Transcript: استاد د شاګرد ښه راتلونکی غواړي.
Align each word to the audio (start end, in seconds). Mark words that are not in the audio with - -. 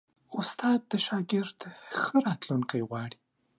استاد 0.39 0.79
د 0.91 0.93
شاګرد 1.05 1.59
ښه 1.99 2.15
راتلونکی 2.27 2.81
غواړي. 2.89 3.17